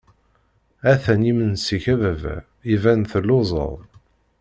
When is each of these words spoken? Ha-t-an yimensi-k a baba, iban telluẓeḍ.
Ha-t-an 0.83 1.25
yimensi-k 1.27 1.85
a 1.93 1.95
baba, 2.01 2.35
iban 2.73 3.01
telluẓeḍ. 3.11 3.75